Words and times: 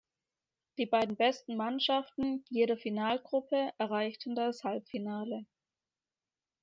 Die 0.79 0.87
beiden 0.87 1.15
besten 1.15 1.55
Mannschaften 1.57 2.43
jeder 2.49 2.75
Finalgruppe 2.75 3.71
erreichten 3.77 4.33
das 4.33 4.63
Halbfinale. 4.63 5.45